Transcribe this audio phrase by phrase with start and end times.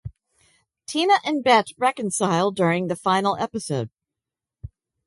[0.87, 3.91] Tina and Bette reconcile during the final episode.